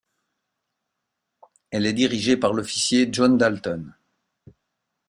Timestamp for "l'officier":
2.53-3.07